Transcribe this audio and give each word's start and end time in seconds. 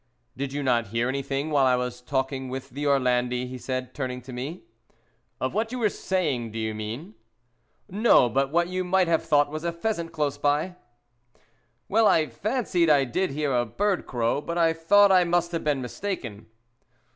Did 0.35 0.51
you 0.51 0.63
not 0.63 0.87
hear 0.87 1.07
anything 1.07 1.51
while 1.51 1.67
I 1.67 1.75
was 1.75 2.01
talking 2.01 2.49
with 2.49 2.71
Orlandi?" 2.75 3.45
he 3.45 3.59
said, 3.59 3.93
turning 3.93 4.19
to 4.23 4.33
me. 4.33 4.63
"Of 5.39 5.53
what 5.53 5.71
you 5.71 5.77
were 5.77 5.89
saying, 5.91 6.49
do 6.49 6.57
you 6.57 6.73
mean?" 6.73 7.13
"No, 7.87 8.27
but 8.27 8.49
what 8.49 8.67
you 8.67 8.83
might 8.83 9.07
have 9.07 9.23
thought 9.23 9.51
was 9.51 9.63
a 9.63 9.71
pheasant 9.71 10.11
close 10.11 10.39
by?" 10.39 10.75
"Well, 11.87 12.07
I 12.07 12.25
fancied 12.29 12.89
I 12.89 13.03
did 13.03 13.29
hear 13.29 13.53
a 13.53 13.63
bird 13.63 14.07
crow, 14.07 14.41
but 14.41 14.57
I 14.57 14.73
thought 14.73 15.11
I 15.11 15.23
must 15.23 15.51
have 15.51 15.63
been 15.63 15.83
mistaken!" 15.83 16.47